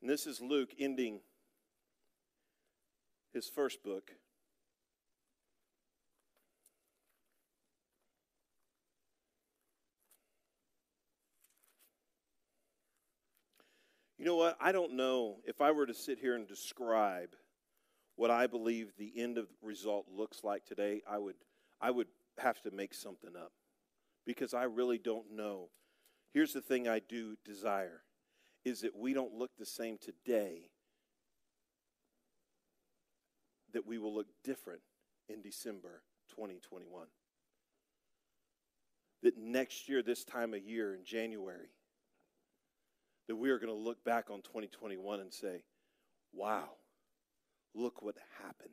[0.01, 1.21] And this is Luke ending
[3.33, 4.13] his first book.
[14.25, 14.57] You know what?
[14.59, 17.37] I don't know if I were to sit here and describe
[18.17, 21.35] what I believe the end of result looks like today, I would
[21.79, 22.07] I would
[22.39, 23.53] have to make something up
[24.25, 25.69] because I really don't know.
[26.33, 28.01] Here's the thing I do desire
[28.65, 30.71] is that we don't look the same today
[33.75, 34.81] that we will look different
[35.29, 37.09] in December 2021.
[39.23, 41.74] That next year this time of year in January
[43.29, 45.63] that we are going to look back on 2021 and say,
[46.33, 46.69] wow,
[47.75, 48.71] look what happened.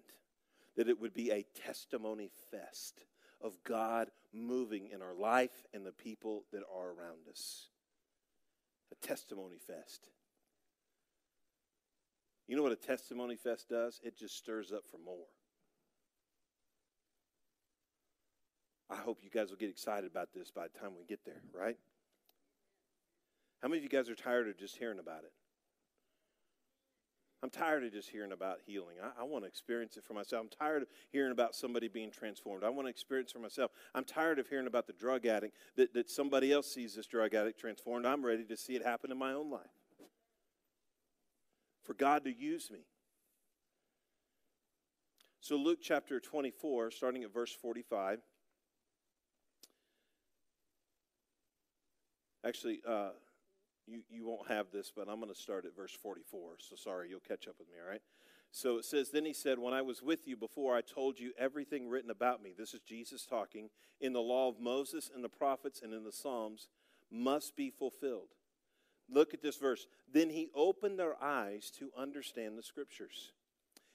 [0.78, 3.05] That it would be a testimony fest
[3.41, 7.67] of God moving in our life and the people that are around us.
[8.91, 10.09] A testimony fest.
[12.47, 13.99] You know what a testimony fest does?
[14.03, 15.28] It just stirs up for more.
[18.89, 21.41] I hope you guys will get excited about this by the time we get there,
[21.53, 21.78] right?
[23.62, 25.32] How many of you guys are tired of just hearing about it?
[27.43, 28.97] I'm tired of just hearing about healing.
[29.01, 30.43] I, I want to experience it for myself.
[30.43, 32.64] I'm tired of hearing about somebody being transformed.
[32.64, 33.72] I want to experience it for myself.
[33.95, 37.34] I'm tired of hearing about the drug addict that, that somebody else sees this drug
[37.34, 38.05] addict transformed.
[38.05, 39.62] I'm ready to see it happen in my own life.
[41.84, 42.80] For God to use me.
[45.39, 48.20] So, Luke chapter 24, starting at verse 45.
[52.45, 53.09] Actually, uh,
[53.91, 56.53] you, you won't have this, but I'm going to start at verse 44.
[56.59, 58.01] So sorry, you'll catch up with me, all right?
[58.51, 61.31] So it says, Then he said, When I was with you before, I told you
[61.37, 62.53] everything written about me.
[62.57, 63.69] This is Jesus talking.
[63.99, 66.69] In the law of Moses and the prophets and in the Psalms
[67.11, 68.29] must be fulfilled.
[69.09, 69.87] Look at this verse.
[70.11, 73.33] Then he opened their eyes to understand the scriptures.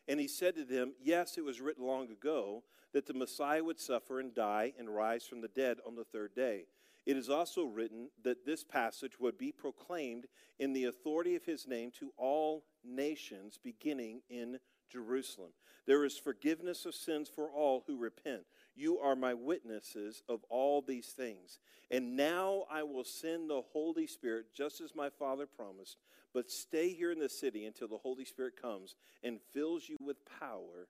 [0.08, 3.80] And he said to them, Yes, it was written long ago that the Messiah would
[3.80, 6.64] suffer and die and rise from the dead on the third day.
[7.06, 10.26] It is also written that this passage would be proclaimed
[10.58, 14.58] in the authority of his name to all nations, beginning in
[14.90, 15.50] Jerusalem.
[15.86, 18.42] There is forgiveness of sins for all who repent.
[18.74, 21.60] You are my witnesses of all these things.
[21.92, 25.98] And now I will send the Holy Spirit, just as my Father promised.
[26.34, 30.16] But stay here in the city until the Holy Spirit comes and fills you with
[30.40, 30.88] power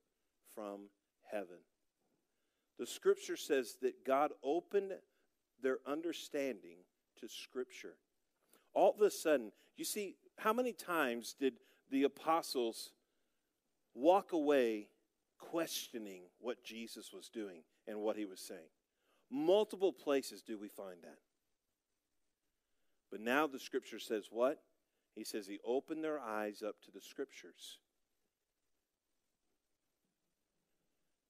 [0.55, 0.89] from
[1.31, 1.59] heaven.
[2.79, 4.93] The scripture says that God opened
[5.63, 6.79] their understanding
[7.21, 7.97] to Scripture.
[8.75, 11.55] All of a sudden, you see, how many times did
[11.91, 12.93] the apostles
[13.95, 14.89] walk away
[15.39, 18.69] questioning what Jesus was doing and what he was saying?
[19.31, 21.19] Multiple places do we find that.
[23.11, 24.61] But now the scripture says what?
[25.15, 27.79] He says he opened their eyes up to the scriptures.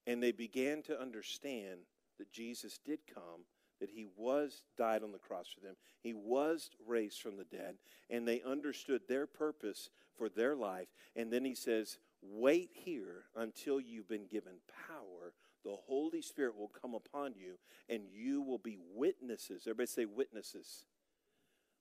[0.07, 1.81] And they began to understand
[2.19, 3.45] that Jesus did come
[3.81, 5.77] that he was died on the cross for them.
[6.01, 7.77] He was raised from the dead,
[8.11, 10.89] and they understood their purpose for their life.
[11.15, 14.55] And then he says, Wait here until you've been given
[14.89, 15.35] power.
[15.65, 17.59] The Holy Spirit will come upon you,
[17.89, 19.63] and you will be witnesses.
[19.67, 20.85] Everybody say witnesses.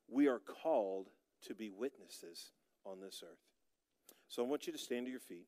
[0.08, 1.10] We are called
[1.48, 2.52] to be witnesses
[2.86, 3.40] on this earth.
[4.28, 5.48] So I want you to stand to your feet.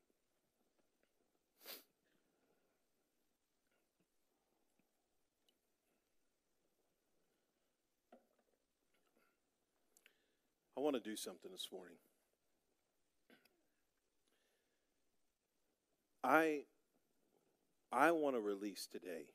[10.77, 11.97] I want to do something this morning.
[16.23, 16.65] I
[17.91, 19.25] I want to release today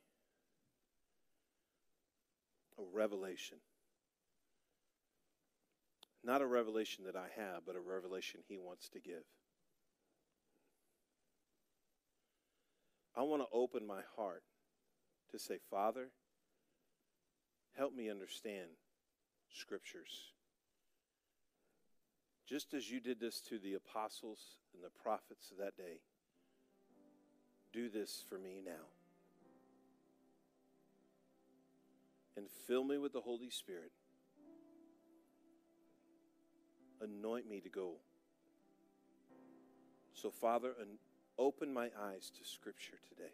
[2.79, 3.57] a revelation.
[6.23, 9.23] Not a revelation that I have, but a revelation he wants to give.
[13.17, 14.43] I want to open my heart
[15.31, 16.11] to say, Father,
[17.75, 18.69] help me understand
[19.51, 20.31] scriptures.
[22.47, 24.39] Just as you did this to the apostles
[24.73, 26.01] and the prophets of that day,
[27.71, 28.87] do this for me now.
[32.35, 33.91] And fill me with the Holy Spirit.
[37.01, 37.93] Anoint me to go.
[40.13, 40.73] So, Father,
[41.37, 43.33] open my eyes to Scripture today.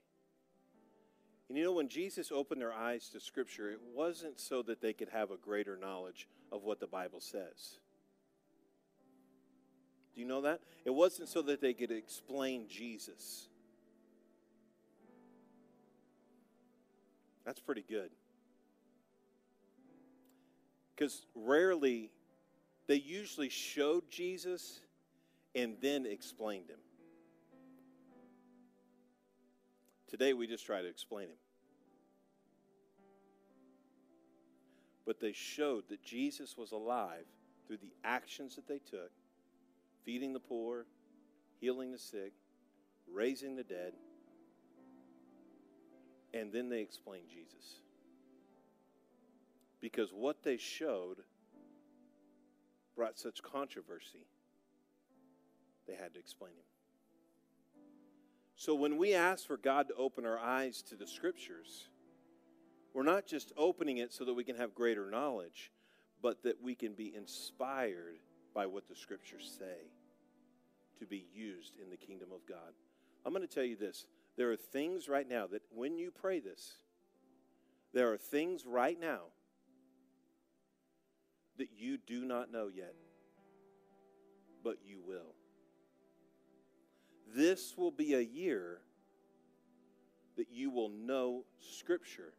[1.48, 4.94] And you know, when Jesus opened their eyes to Scripture, it wasn't so that they
[4.94, 7.80] could have a greater knowledge of what the Bible says.
[10.14, 10.60] Do you know that?
[10.86, 13.48] It wasn't so that they could explain Jesus.
[17.46, 18.10] That's pretty good.
[20.96, 22.12] Because rarely,
[22.88, 24.82] they usually showed Jesus
[25.56, 26.80] and then explained him.
[30.08, 31.38] Today, we just try to explain him.
[35.06, 37.26] But they showed that Jesus was alive
[37.66, 39.12] through the actions that they took
[40.04, 40.86] feeding the poor,
[41.60, 42.34] healing the sick,
[43.12, 43.94] raising the dead.
[46.34, 47.82] And then they explain Jesus.
[49.82, 51.18] Because what they showed
[52.96, 54.28] brought such controversy,
[55.88, 56.66] they had to explain him.
[58.56, 61.88] So when we ask for God to open our eyes to the scriptures,
[62.94, 65.72] we're not just opening it so that we can have greater knowledge,
[66.22, 68.20] but that we can be inspired
[68.54, 69.90] by what the scriptures say
[71.00, 72.74] to be used in the kingdom of God.
[73.26, 74.06] I'm going to tell you this
[74.38, 76.74] there are things right now that when you pray this,
[77.94, 79.22] there are things right now
[81.58, 82.94] that you do not know yet,
[84.64, 85.36] but you will.
[87.36, 88.80] This will be a year
[90.38, 92.34] that you will know Scripture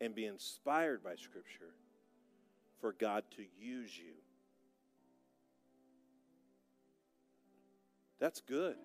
[0.00, 1.74] and be inspired by Scripture
[2.80, 4.14] for God to use you.
[8.22, 8.76] That's good.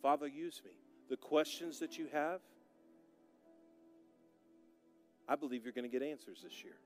[0.00, 0.70] Father, use me.
[1.10, 2.40] The questions that you have,
[5.28, 6.78] I believe you're going to get answers this year.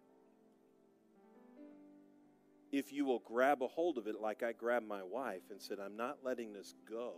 [2.73, 5.79] If you will grab a hold of it like I grabbed my wife and said,
[5.79, 7.13] I'm not letting this go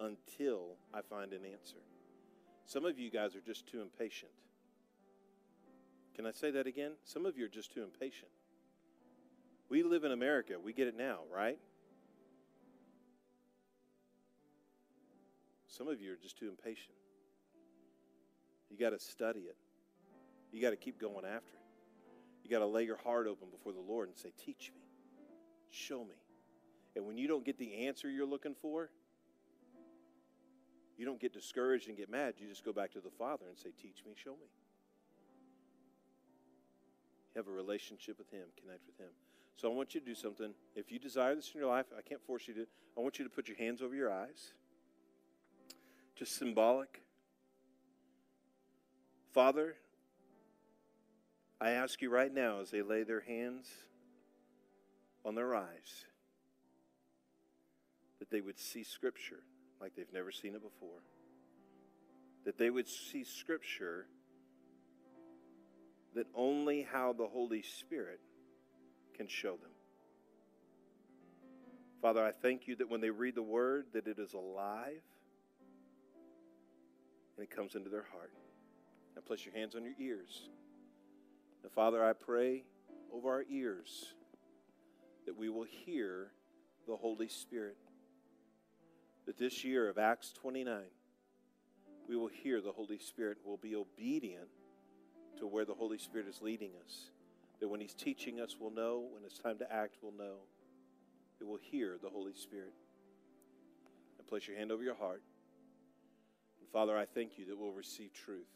[0.00, 1.82] until I find an answer.
[2.64, 4.32] Some of you guys are just too impatient.
[6.16, 6.92] Can I say that again?
[7.04, 8.30] Some of you are just too impatient.
[9.68, 10.54] We live in America.
[10.58, 11.58] We get it now, right?
[15.82, 16.94] Some of you are just too impatient.
[18.70, 19.56] You got to study it.
[20.52, 21.64] You got to keep going after it.
[22.44, 24.82] You got to lay your heart open before the Lord and say, Teach me,
[25.70, 26.14] show me.
[26.94, 28.90] And when you don't get the answer you're looking for,
[30.96, 32.34] you don't get discouraged and get mad.
[32.38, 34.46] You just go back to the Father and say, Teach me, show me.
[37.34, 39.10] Have a relationship with Him, connect with Him.
[39.56, 40.54] So I want you to do something.
[40.76, 42.66] If you desire this in your life, I can't force you to.
[42.96, 44.52] I want you to put your hands over your eyes
[46.22, 47.02] just symbolic.
[49.32, 49.74] Father,
[51.60, 53.68] I ask you right now as they lay their hands
[55.24, 56.04] on their eyes
[58.20, 59.40] that they would see Scripture
[59.80, 61.02] like they've never seen it before.
[62.44, 64.06] That they would see Scripture
[66.14, 68.20] that only how the Holy Spirit
[69.16, 69.72] can show them.
[72.00, 75.02] Father, I thank you that when they read the Word, that it is alive
[77.42, 78.30] and it comes into their heart.
[79.16, 80.48] Now place your hands on your ears.
[81.64, 82.62] Now, Father, I pray
[83.12, 84.14] over our ears
[85.26, 86.30] that we will hear
[86.86, 87.76] the Holy Spirit.
[89.26, 90.82] That this year of Acts 29,
[92.08, 94.46] we will hear the Holy Spirit, We'll be obedient
[95.40, 97.10] to where the Holy Spirit is leading us.
[97.58, 99.08] That when He's teaching us, we'll know.
[99.12, 100.36] When it's time to act, we'll know.
[101.40, 102.74] That we'll hear the Holy Spirit.
[104.18, 105.22] And place your hand over your heart.
[106.72, 108.48] Father, I thank you that we'll receive truth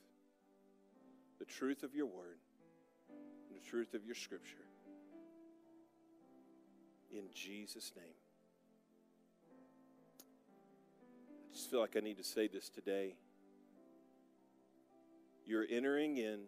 [1.38, 2.38] the truth of your word,
[3.10, 4.64] and the truth of your scripture.
[7.12, 8.06] In Jesus' name.
[11.50, 13.16] I just feel like I need to say this today.
[15.44, 16.40] You're entering in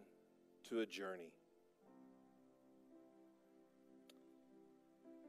[0.69, 1.31] to a journey.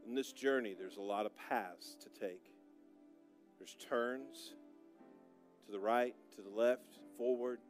[0.06, 2.50] In this journey, there's a lot of paths to take.
[3.58, 4.54] There's turns,
[5.70, 7.60] to the right, to the left, forward.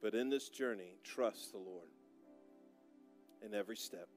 [0.00, 1.88] But in this journey, trust the Lord
[3.44, 4.08] in every step.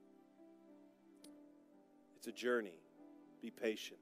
[2.16, 2.80] It's a journey.
[3.42, 4.00] Be patient.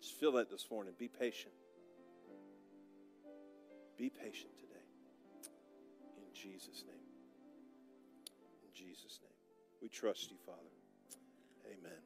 [0.00, 0.94] Just feel that this morning.
[0.98, 1.52] Be patient.
[3.98, 5.52] Be patient today.
[6.16, 6.96] In Jesus' name.
[8.62, 9.30] In Jesus' name.
[9.82, 10.58] We trust you, Father.
[11.66, 12.00] Amen.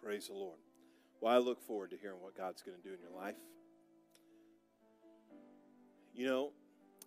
[0.00, 0.58] Praise the Lord.
[1.20, 3.36] Well, I look forward to hearing what God's going to do in your life.
[6.14, 6.52] You know,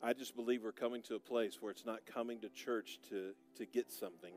[0.01, 3.31] I just believe we're coming to a place where it's not coming to church to,
[3.57, 4.33] to get something.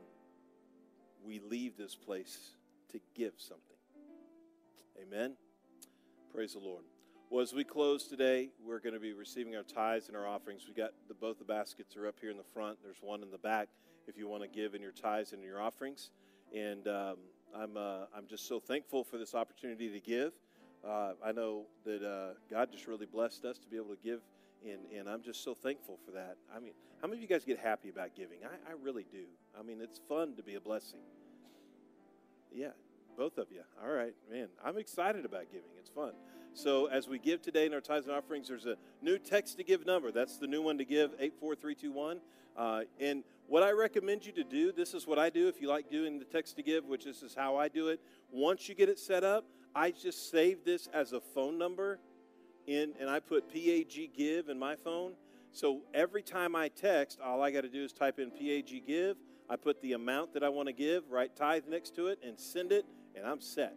[1.25, 2.51] We leave this place
[2.91, 3.77] to give something.
[5.01, 5.35] Amen.
[6.33, 6.83] Praise the Lord.
[7.29, 10.65] Well, as we close today, we're going to be receiving our tithes and our offerings.
[10.67, 12.77] We got the, both the baskets are up here in the front.
[12.83, 13.69] There's one in the back
[14.07, 16.11] if you want to give in your tithes and your offerings.
[16.55, 17.17] And um,
[17.55, 20.33] I'm, uh, I'm just so thankful for this opportunity to give.
[20.87, 24.21] Uh, I know that uh, God just really blessed us to be able to give,
[24.65, 26.37] and, and I'm just so thankful for that.
[26.53, 28.39] I mean, how many of you guys get happy about giving?
[28.43, 29.25] I, I really do.
[29.57, 30.99] I mean, it's fun to be a blessing.
[32.53, 32.71] Yeah,
[33.17, 33.61] both of you.
[33.83, 34.47] All right, man.
[34.63, 35.69] I'm excited about giving.
[35.79, 36.13] It's fun.
[36.53, 39.63] So as we give today in our tithes and offerings, there's a new text to
[39.63, 40.11] give number.
[40.11, 42.19] That's the new one to give, 84321.
[42.55, 45.67] Uh, and what I recommend you to do, this is what I do if you
[45.67, 47.99] like doing the text to give, which this is how I do it.
[48.31, 49.45] Once you get it set up,
[49.75, 51.99] I just save this as a phone number
[52.67, 55.13] in, and I put PAG give in my phone.
[55.51, 59.17] So every time I text, all I got to do is type in PAG give.
[59.49, 62.39] I put the amount that I want to give, write tithe next to it, and
[62.39, 62.85] send it,
[63.15, 63.75] and I'm set.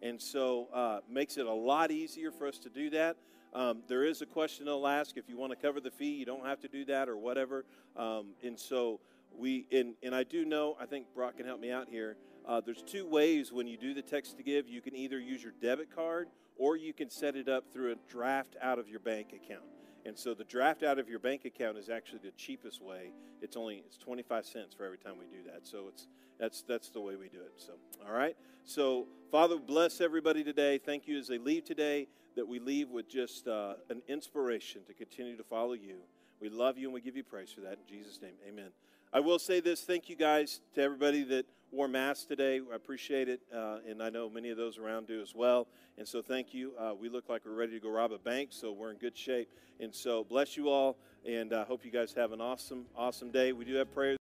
[0.00, 3.16] And so uh, makes it a lot easier for us to do that.
[3.54, 6.12] Um, there is a question I'll ask if you want to cover the fee.
[6.12, 7.64] You don't have to do that or whatever.
[7.96, 9.00] Um, and so
[9.36, 10.76] we and, and I do know.
[10.80, 12.16] I think Brock can help me out here.
[12.46, 14.68] Uh, there's two ways when you do the text to give.
[14.68, 17.96] You can either use your debit card or you can set it up through a
[18.10, 19.64] draft out of your bank account.
[20.04, 23.12] And so the draft out of your bank account is actually the cheapest way.
[23.42, 25.66] It's only it's 25 cents for every time we do that.
[25.66, 26.06] So it's
[26.38, 27.52] that's that's the way we do it.
[27.56, 27.74] So
[28.06, 28.36] all right.
[28.64, 30.78] So Father, bless everybody today.
[30.78, 32.08] Thank you as they leave today
[32.38, 35.96] that we leave with just uh, an inspiration to continue to follow you.
[36.40, 38.34] We love you and we give you praise for that in Jesus' name.
[38.48, 38.68] Amen.
[39.12, 42.60] I will say this thank you guys to everybody that wore masks today.
[42.72, 45.66] I appreciate it, uh, and I know many of those around do as well.
[45.98, 46.74] And so, thank you.
[46.78, 49.18] Uh, we look like we're ready to go rob a bank, so we're in good
[49.18, 49.48] shape.
[49.80, 53.32] And so, bless you all, and I uh, hope you guys have an awesome, awesome
[53.32, 53.52] day.
[53.52, 54.16] We do have prayers.